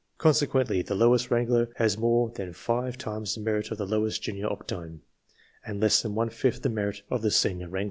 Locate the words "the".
0.83-0.95, 3.35-3.41, 3.77-3.85, 6.63-6.69, 7.21-7.29